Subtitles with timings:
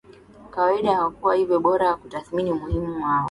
[0.49, 3.19] kawaida na kwa hivyo bora kutathmini umuhimu wao